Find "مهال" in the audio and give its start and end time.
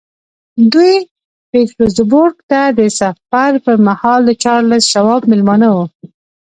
3.87-4.19